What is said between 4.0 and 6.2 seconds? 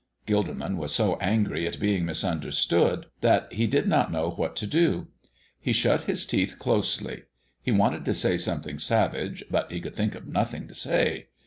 know what to do. He shut